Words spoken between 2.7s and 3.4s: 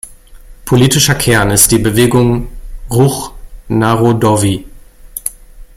Ruch